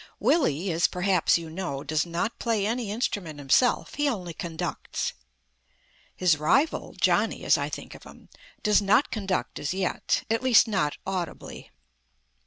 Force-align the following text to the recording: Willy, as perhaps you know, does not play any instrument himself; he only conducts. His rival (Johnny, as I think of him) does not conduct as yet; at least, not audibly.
Willy, 0.19 0.71
as 0.71 0.87
perhaps 0.87 1.37
you 1.37 1.47
know, 1.47 1.83
does 1.83 2.07
not 2.07 2.39
play 2.39 2.65
any 2.65 2.89
instrument 2.89 3.37
himself; 3.37 3.93
he 3.93 4.09
only 4.09 4.33
conducts. 4.33 5.13
His 6.15 6.37
rival 6.37 6.95
(Johnny, 6.99 7.45
as 7.45 7.55
I 7.55 7.69
think 7.69 7.93
of 7.93 8.01
him) 8.01 8.27
does 8.63 8.81
not 8.81 9.11
conduct 9.11 9.59
as 9.59 9.75
yet; 9.75 10.23
at 10.27 10.41
least, 10.41 10.67
not 10.67 10.97
audibly. 11.05 11.69